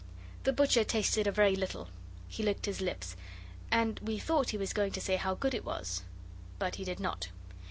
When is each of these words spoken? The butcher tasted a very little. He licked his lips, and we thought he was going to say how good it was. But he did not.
The 0.45 0.51
butcher 0.51 0.83
tasted 0.83 1.27
a 1.27 1.31
very 1.31 1.55
little. 1.55 1.87
He 2.27 2.41
licked 2.41 2.65
his 2.65 2.81
lips, 2.81 3.15
and 3.69 3.99
we 3.99 4.17
thought 4.17 4.49
he 4.49 4.57
was 4.57 4.73
going 4.73 4.93
to 4.93 4.99
say 4.99 5.15
how 5.15 5.35
good 5.35 5.53
it 5.53 5.63
was. 5.63 6.01
But 6.57 6.77
he 6.77 6.83
did 6.83 6.99
not. 6.99 7.27